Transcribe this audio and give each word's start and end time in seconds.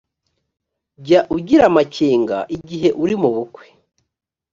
jya 1.05 1.19
ugira 1.35 1.63
amakenga 1.69 2.37
igihe 2.55 2.89
uri 3.03 3.15
mubukwe 3.21 3.65